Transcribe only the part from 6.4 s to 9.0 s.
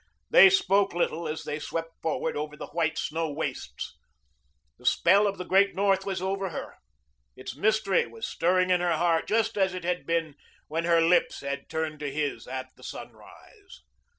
her. Its mystery was stirring in her